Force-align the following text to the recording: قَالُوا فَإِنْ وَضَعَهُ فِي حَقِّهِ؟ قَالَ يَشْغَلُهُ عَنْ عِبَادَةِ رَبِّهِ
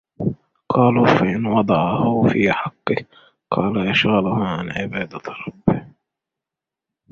قَالُوا 0.69 1.07
فَإِنْ 1.07 1.45
وَضَعَهُ 1.45 2.27
فِي 2.27 2.51
حَقِّهِ؟ 2.51 3.05
قَالَ 3.51 3.87
يَشْغَلُهُ 3.89 4.43
عَنْ 4.45 4.71
عِبَادَةِ 4.71 5.21
رَبِّهِ 5.47 5.85